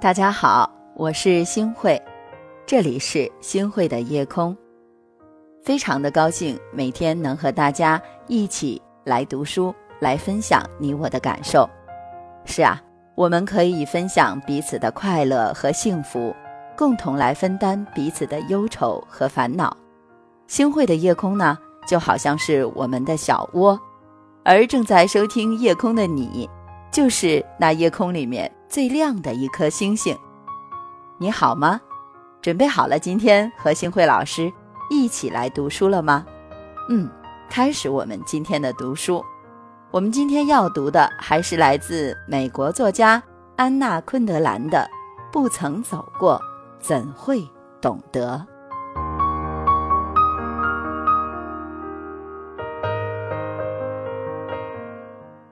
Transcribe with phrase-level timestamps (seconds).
[0.00, 2.00] 大家好，我是星慧，
[2.64, 4.56] 这里是星慧的夜空，
[5.64, 11.68] 非常的高兴每天能和大家一起来读书，来分享你我的感受。
[12.44, 12.80] 是啊，
[13.16, 16.32] 我们可以分享彼此的快乐和幸福，
[16.76, 19.76] 共同来分担彼此的忧愁和烦恼。
[20.46, 23.76] 星慧的夜空呢，就好像是我们的小窝，
[24.44, 26.48] 而正在收听夜空的你，
[26.92, 28.48] 就是那夜空里面。
[28.68, 30.14] 最亮的一颗星星，
[31.16, 31.80] 你好吗？
[32.42, 34.52] 准备好了，今天和星慧老师
[34.90, 36.26] 一起来读书了吗？
[36.90, 37.08] 嗯，
[37.48, 39.24] 开始我们今天的读书。
[39.90, 43.22] 我们今天要读的还是来自美国作家
[43.56, 44.86] 安娜昆德兰的
[45.32, 46.38] 《不曾走过，
[46.78, 47.42] 怎会
[47.80, 48.36] 懂得》。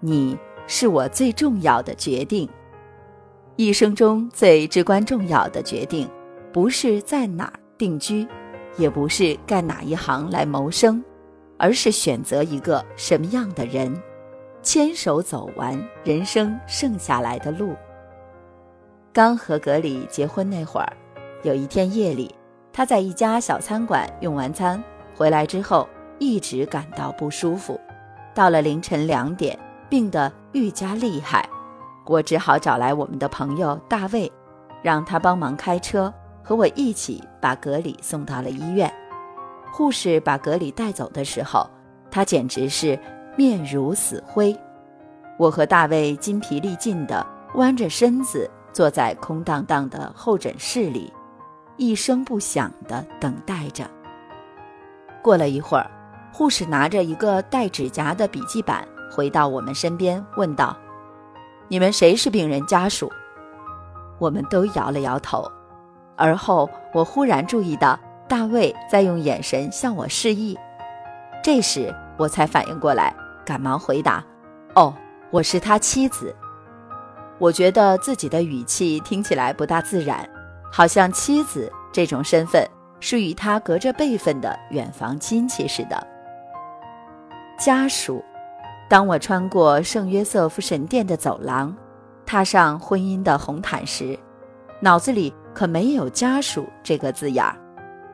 [0.00, 2.48] 你是我最重要的决定。
[3.56, 6.08] 一生中最至关重要的决定，
[6.52, 8.26] 不是在哪儿定居，
[8.78, 11.04] 也不是干哪一行来谋生，
[11.58, 13.94] 而是选择一个什么样的人，
[14.62, 17.76] 牵手走完人生剩下来的路。
[19.12, 20.90] 刚和格里结婚那会儿，
[21.42, 22.34] 有一天夜里，
[22.72, 24.82] 他在一家小餐馆用完餐
[25.14, 25.86] 回来之后，
[26.18, 27.78] 一直感到不舒服，
[28.34, 29.58] 到了凌晨两点，
[29.90, 31.46] 病得愈加厉害。
[32.12, 34.30] 我只好找来我们的朋友大卫，
[34.82, 36.12] 让他帮忙开车，
[36.44, 38.92] 和我一起把格里送到了医院。
[39.72, 41.66] 护士把格里带走的时候，
[42.10, 42.98] 他简直是
[43.34, 44.54] 面如死灰。
[45.38, 51.10] 我和大卫筋疲力尽地弯着身子坐在空荡荡的候诊室里，
[51.78, 53.86] 一声不响地等待着。
[55.22, 55.90] 过了一会儿，
[56.30, 58.76] 护士拿着一个带指甲的笔记本
[59.10, 60.76] 回到我们身边，问道。
[61.68, 63.10] 你们谁是病人家属？
[64.18, 65.50] 我们都摇了摇头。
[66.16, 70.56] 而后，我忽然注意到大卫在用眼神向我示意。
[71.42, 73.14] 这时，我才反应过来，
[73.44, 74.22] 赶忙回答
[74.76, 74.94] ：“哦，
[75.30, 76.34] 我是他妻子。”
[77.38, 80.28] 我觉得自己的语气听起来不大自然，
[80.70, 82.64] 好像妻子这种身份
[83.00, 86.06] 是与他隔着辈分的远房亲戚似的。
[87.58, 88.22] 家属。
[88.92, 91.74] 当我穿过圣约瑟夫神殿的走廊，
[92.26, 94.18] 踏上婚姻的红毯时，
[94.80, 97.56] 脑子里可没有“家属”这个字眼儿。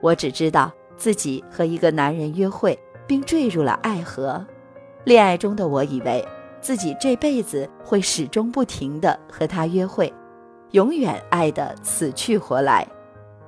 [0.00, 4.46] 我只知道自己和一个男人约会，并坠入了爱河。
[5.02, 6.24] 恋爱中的我以为
[6.60, 10.14] 自己这辈子会始终不停地和他约会，
[10.70, 12.86] 永远爱得死去活来。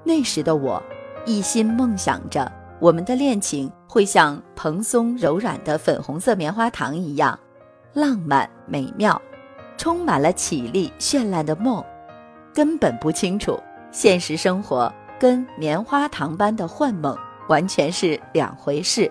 [0.03, 0.83] 那时的我，
[1.25, 2.51] 一心梦想着。
[2.83, 7.39] 我们的恋情会像蓬松柔软的粉红色棉花糖一样
[7.93, 9.23] 浪漫美妙，
[9.77, 11.81] 充满了绮丽绚烂的梦，
[12.53, 13.57] 根本不清楚
[13.93, 17.17] 现实生活跟棉花糖般的幻梦
[17.49, 19.09] 完全是两回事。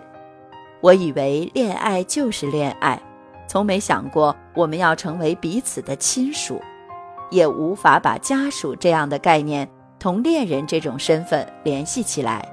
[0.82, 3.02] 我以为恋爱就是恋爱，
[3.48, 6.62] 从没想过我们要成为彼此的亲属，
[7.30, 9.66] 也无法把家属这样的概念
[9.98, 12.46] 同恋人这种身份联系起来。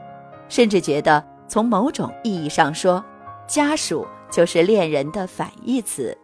[0.49, 3.05] 甚至觉得，从某种意义上说，
[3.47, 6.17] 家属就是恋人的反义词。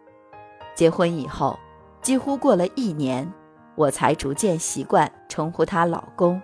[0.75, 1.57] 结婚以后，
[2.01, 3.31] 几乎过了一年，
[3.75, 6.41] 我才逐渐习惯称呼他老公。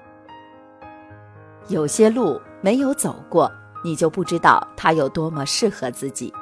[1.67, 3.51] 有些路没有走过，
[3.83, 6.33] 你就不知道他有多么适合自己。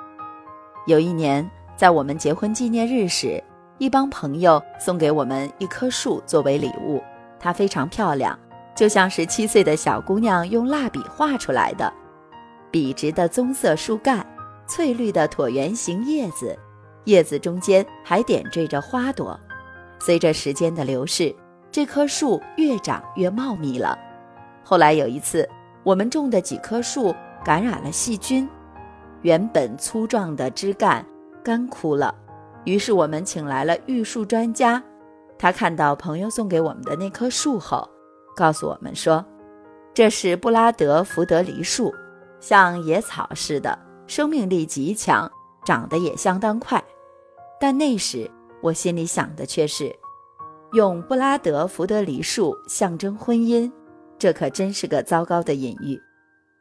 [0.88, 3.44] 有一年，在我们结婚纪念日时，
[3.78, 7.04] 一帮朋友送给我们一棵树作为礼物，
[7.40, 8.38] 它非常漂亮。
[8.80, 11.92] 就像是七岁的小姑娘用蜡笔画出来的，
[12.72, 14.26] 笔直的棕色树干，
[14.68, 16.58] 翠绿的椭圆形叶子，
[17.04, 19.38] 叶子中间还点缀着花朵。
[20.00, 21.36] 随着时间的流逝，
[21.70, 24.00] 这棵树越长越茂密了。
[24.64, 25.46] 后来有一次，
[25.84, 28.48] 我们种的几棵树感染了细菌，
[29.24, 31.06] 原本粗壮的枝干
[31.44, 32.16] 干枯了。
[32.64, 34.82] 于是我们请来了育树专家，
[35.38, 37.86] 他看到朋友送给我们的那棵树后。
[38.40, 39.26] 告诉我们说，
[39.94, 41.94] 这是布拉德福德梨树，
[42.40, 43.78] 像野草似的，
[44.08, 45.30] 生命力极强，
[45.66, 46.82] 长得也相当快。
[47.60, 48.32] 但那时
[48.62, 49.94] 我心里想的却是，
[50.72, 53.70] 用布拉德福德梨树象征婚姻，
[54.18, 56.00] 这可真是个糟糕的隐喻。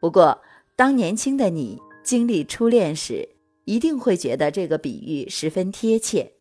[0.00, 0.36] 不过，
[0.74, 3.28] 当年轻的你经历初恋时，
[3.66, 6.32] 一定会觉得这个比喻十分贴切。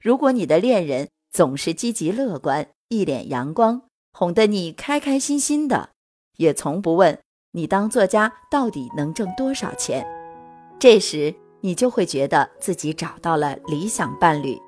[0.00, 3.82] 如果你的恋人总是积极乐观，一脸阳光。
[4.12, 5.90] 哄得你开开心心的，
[6.36, 7.18] 也从不问
[7.52, 10.06] 你当作家到底能挣多少钱。
[10.78, 14.58] 这时你就会觉得自己找到了理想伴侣，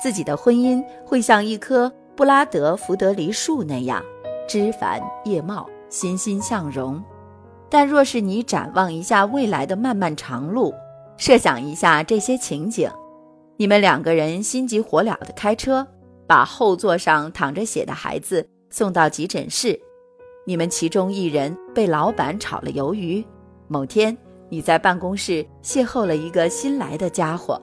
[0.00, 4.02] 自己的婚姻会像一棵布拉德福德梨树那样，
[4.46, 7.02] 枝繁叶茂，欣欣向荣。
[7.68, 10.72] 但若是你展望一下未来的漫漫长路，
[11.16, 12.88] 设想一下这些情景：
[13.56, 15.84] 你们两个人心急火燎地开车，
[16.26, 19.72] 把后座上淌着血的孩子送到急诊室；
[20.44, 23.24] 你们其中一人被老板炒了鱿鱼。
[23.68, 24.18] 某天，
[24.48, 27.62] 你在办公室邂逅了一个新来的家伙，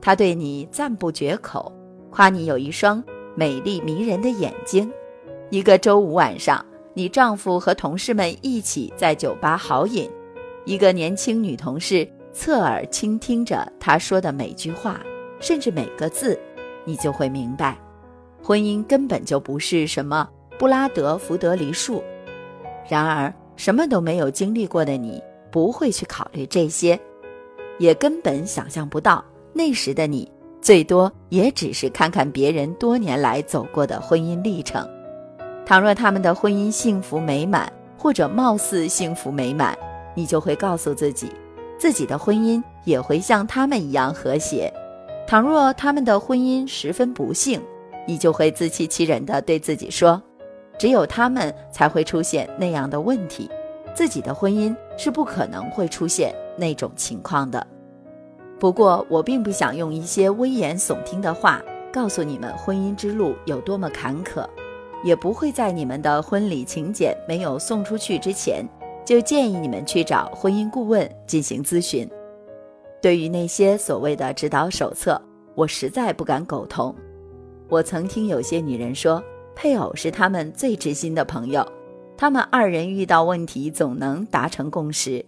[0.00, 1.70] 他对你赞不绝口，
[2.10, 4.90] 夸你有一双美丽迷人的眼睛。
[5.50, 6.64] 一个周五晚上，
[6.94, 10.10] 你丈夫和同事们一起在酒吧豪饮，
[10.64, 14.98] 一个年轻女同事侧耳倾听着他说的每句话，
[15.40, 16.40] 甚至每个字，
[16.86, 17.78] 你就会明白，
[18.42, 20.28] 婚姻根本就不是什么
[20.58, 22.02] 布拉德福德梨树。
[22.88, 23.32] 然而。
[23.54, 26.98] 什么都没有经历过的你，不会去考虑这些，
[27.78, 29.22] 也根本想象不到
[29.52, 30.28] 那时的你，
[30.60, 34.88] 最多也只是看看别人多年来走过的婚姻历程。
[35.66, 39.78] 倘若他们的婚姻幸福美满，或者貌似幸福美满，
[40.16, 41.30] 你就会告诉自己，
[41.78, 44.72] 自己的婚姻也会像他们一样和谐。
[45.26, 47.60] 倘若他们的婚姻十分不幸，
[48.06, 50.20] 你就会自欺欺人的对自己说。
[50.78, 53.48] 只有他们才会出现那样的问题，
[53.94, 57.64] 自己的婚姻是不可能会出现那种情况的。
[58.58, 61.62] 不过，我并不想用一些危言耸听的话
[61.92, 64.46] 告诉你们婚姻之路有多么坎坷，
[65.04, 68.64] 也不会在你们的婚礼请柬没有送出去之前
[69.04, 72.08] 就建议你们去找婚姻顾问进行咨询。
[73.00, 75.20] 对于那些所谓的指导手册，
[75.54, 76.94] 我实在不敢苟同。
[77.72, 79.22] 我曾听有些女人说。
[79.54, 81.66] 配偶是他们最知心的朋友，
[82.18, 85.24] 他们二人遇到问题总能达成共识。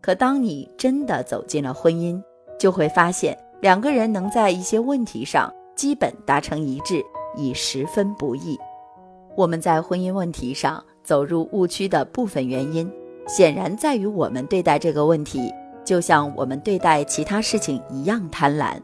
[0.00, 2.22] 可当你真的走进了婚姻，
[2.58, 7.02] 就会发现两个人能在一些问题上基本达成一致
[7.36, 8.58] 已十分不易。
[9.36, 12.90] 我们在婚姻问题上走入误区的部分原因，
[13.26, 15.52] 显然在于我们对待这个问题，
[15.84, 18.78] 就像我们对待其他事情一样贪婪。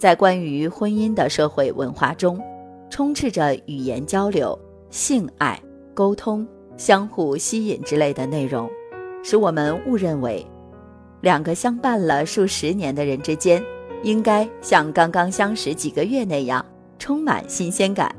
[0.00, 2.42] 在关于婚姻的社会文化中。
[2.92, 4.58] 充斥着语言交流、
[4.90, 5.56] 性爱、
[5.94, 6.44] 沟通、
[6.76, 8.68] 相互吸引之类的内容，
[9.22, 10.44] 使我们误认为，
[11.20, 13.64] 两个相伴了数十年的人之间，
[14.02, 16.66] 应该像刚刚相识几个月那样
[16.98, 18.12] 充满新鲜感。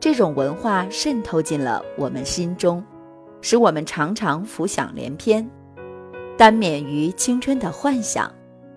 [0.00, 2.82] 这种文化渗透进了我们心中，
[3.42, 5.46] 使我们常常浮想联翩，
[6.38, 8.32] 耽眠于青春的幻想。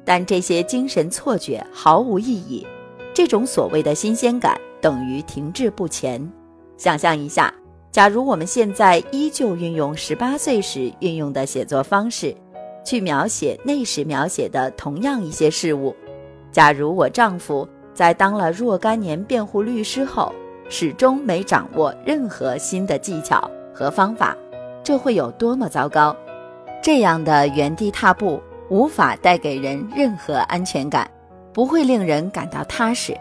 [0.05, 2.65] 但这些精神错觉毫无意义。
[3.13, 4.59] 这种所谓的新鲜感。
[4.81, 6.27] 等于停滞不前。
[6.75, 7.53] 想象一下，
[7.91, 12.35] 假如我们现在依旧运用十八岁时运用的写作方式，
[12.83, 15.95] 去描写那时描写的同样一些事物；
[16.51, 20.33] 假如我丈夫在当了若干年辩护律师后，
[20.67, 24.35] 始终没掌握任何新的技巧和方法，
[24.83, 26.15] 这会有多么糟糕！
[26.81, 31.05] 这样的原地踏步无法带给人任何安全感，
[31.51, 33.13] 不会令人感到踏实。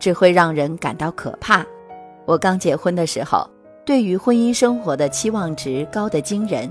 [0.00, 1.64] 只会让人感到可怕。
[2.26, 3.48] 我刚结婚的时候，
[3.84, 6.68] 对于婚姻生活的期望值高得惊人。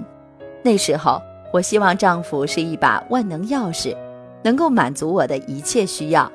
[0.64, 1.22] 那时候，
[1.52, 3.96] 我希望丈夫是一把万能钥匙，
[4.44, 6.32] 能够满足我的一切需要。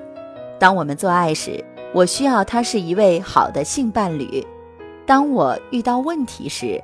[0.59, 4.45] 当我们做爱时，我需要他是一位好的性伴侣；
[5.05, 6.83] 当我遇到问题时，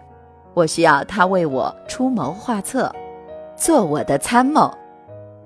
[0.55, 2.93] 我需要他为我出谋划策，
[3.57, 4.73] 做我的参谋。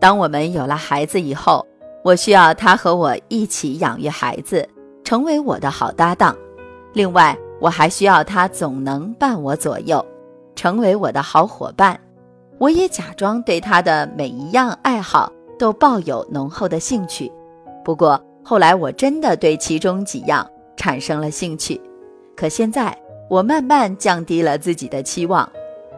[0.01, 1.67] 当我们有了孩子以后，
[2.05, 4.67] 我需要他和我一起养育孩子，
[5.03, 6.37] 成为我的好搭档。
[6.93, 10.05] 另外，我还需要他总能伴我左右，
[10.55, 11.99] 成为我的好伙伴。
[12.59, 17.31] 我也假装对他的每一样爱好都抱有浓厚的兴趣。
[17.85, 21.81] 不过后来，我真的对其中几样产生了兴趣。
[22.37, 22.97] 可现在，
[23.29, 25.49] 我慢慢降低了自己的期望，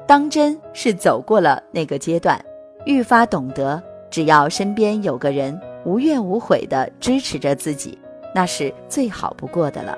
[0.07, 2.43] 当真是走过了那个阶段，
[2.85, 5.59] 愈发懂得，只要身边有个人。
[5.87, 7.99] 无怨无悔地支持着自己，
[8.35, 9.97] 那是最好不过的了。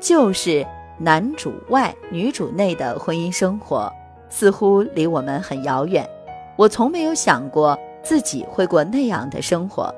[0.00, 0.66] 就是
[0.98, 3.92] 男主外女主内的婚姻生活，
[4.30, 6.08] 似乎离我们很遥远。
[6.56, 9.94] 我从没有想过自己会过那样的生活。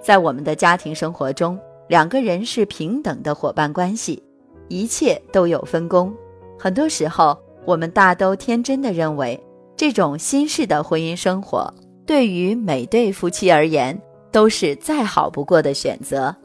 [0.00, 1.58] 在我们的家庭生活中，
[1.88, 4.22] 两个人是平等的伙伴关系，
[4.68, 6.10] 一切都有分工。
[6.58, 9.38] 很多时候，我们大都天真的认为，
[9.76, 11.70] 这种新式的婚姻生活
[12.08, 13.96] 对于每对夫妻而言。
[14.30, 16.36] 都是再好不过的选择。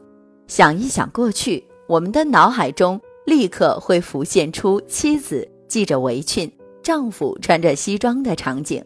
[0.46, 6.50] 想一想过去，我们的脑海中立刻会浮现出妻子系着围裙，
[6.82, 8.82] 丈夫穿着西装的场景。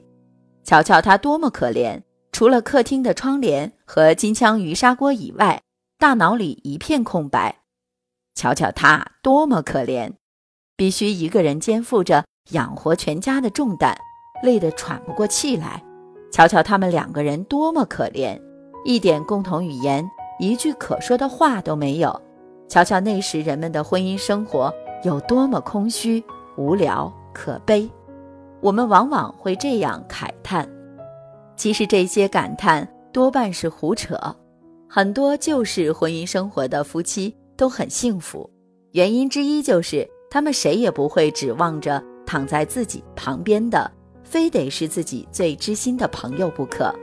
[0.65, 2.03] 瞧瞧他多么可怜！
[2.33, 5.63] 除了客厅的窗帘和金枪鱼砂锅以外，
[5.97, 7.61] 大脑里一片空白。
[8.35, 10.11] 瞧瞧他多么可怜，
[10.77, 13.97] 必须一个人肩负着养活全家的重担，
[14.43, 15.88] 累得喘不过气来。
[16.31, 18.41] 瞧瞧他们两个人多么可怜，
[18.85, 20.09] 一点共同语言，
[20.39, 22.21] 一句可说的话都没有。
[22.69, 26.23] 瞧瞧那时人们的婚姻生活有多么空虚、
[26.57, 27.91] 无聊、可悲。
[28.61, 30.69] 我们往往会这样慨叹，
[31.57, 34.19] 其实这些感叹多半是胡扯。
[34.89, 38.49] 很多旧式婚姻生活的夫妻都很幸福，
[38.93, 43.91] 原因之一就是他们谁也不会指望着躺在自己旁边的，
[44.29, 46.95] 非得是自己最知心的朋友不可。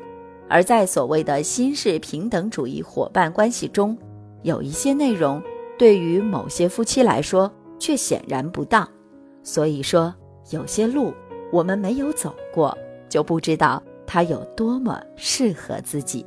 [0.48, 3.98] 而在所谓的新式平等主义伙伴关系中，
[4.44, 5.42] 有一些内容
[5.76, 8.88] 对于某些夫妻来说却显然不当。
[9.42, 10.14] 所以说，
[10.52, 11.12] 有些路
[11.52, 12.78] 我们没有走过，
[13.10, 16.24] 就不知道它有多么适合自己。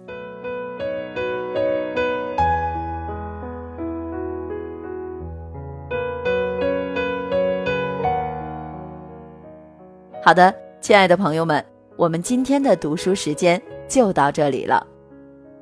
[10.25, 11.63] 好的，亲爱的朋友们，
[11.97, 14.87] 我们今天的读书时间就到这里了。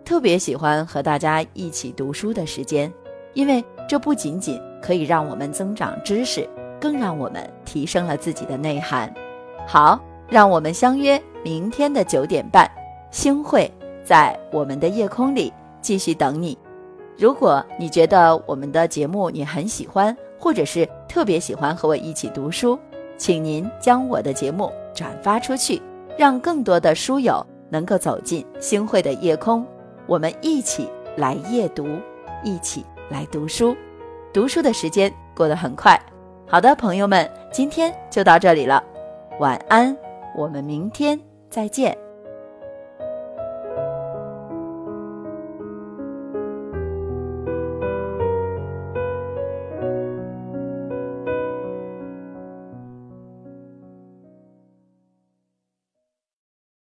[0.05, 2.93] 特别喜欢和大家一起读书的时间，
[3.33, 9.13] 因为这不仅仅可以让我们增长知识，更让我们提升了自己的内涵。
[9.67, 12.71] 好，让我们相约明天的九点半，
[13.11, 13.73] 星会
[14.05, 16.57] 在我们的夜空里继续等你。
[17.17, 22.79] 如果你觉得我们的节目你很喜欢，或者是特别喜欢和我一起读书。
[23.19, 25.81] 请您将我的节目转发出去，
[26.19, 29.65] 让更多的书友能够走进星汇的夜空，
[30.07, 31.87] 我们一起来夜读，
[32.43, 33.77] 一起来读书。
[34.33, 36.01] 读书的时间过得很快。
[36.49, 38.83] 好的，朋友们，今天就到这里了，
[39.39, 39.97] 晚安，
[40.37, 42.06] 我们明天再见。